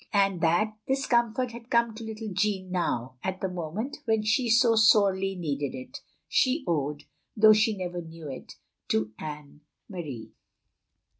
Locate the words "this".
0.87-1.05